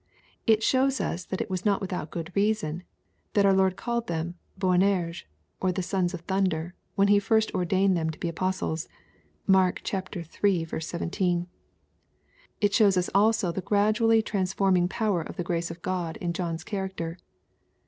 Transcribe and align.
It 0.47 0.63
shows 0.63 0.99
us 0.99 1.25
that 1.25 1.41
it 1.41 1.49
was 1.51 1.63
not 1.63 1.79
without 1.79 2.09
good 2.09 2.31
reason 2.33 2.81
that 3.33 3.45
our 3.45 3.53
Lord 3.53 3.75
called 3.75 4.07
them 4.07 4.33
Boanerges, 4.57 5.25
or 5.61 5.71
sons 5.79 6.15
of 6.15 6.21
thunder, 6.21 6.73
when 6.95 7.07
He 7.09 7.19
first 7.19 7.53
ordained 7.53 7.95
them 7.95 8.09
to 8.09 8.17
be 8.17 8.27
apostles. 8.27 8.89
Mark 9.45 9.83
iii. 9.93 10.25
17. 10.79 11.45
It 12.61 12.73
shows 12.73 12.97
us 12.97 13.11
also 13.13 13.51
the 13.51 13.61
graduaUy 13.61 14.25
transforming 14.25 14.87
power 14.87 15.21
of 15.21 15.35
the 15.35 15.43
grace 15.43 15.69
of 15.69 15.83
G^d 15.83 16.17
in 16.17 16.33
John's 16.33 16.63
character. 16.63 17.19